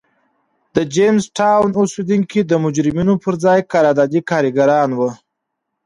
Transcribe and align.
د 0.75 0.77
جېمز 0.93 1.23
ټاون 1.37 1.69
اوسېدونکي 1.81 2.39
د 2.45 2.51
مجرمینو 2.63 3.13
پر 3.23 3.33
ځای 3.43 3.59
قراردادي 3.73 4.21
کارګران 4.29 4.89
وو. 4.97 5.09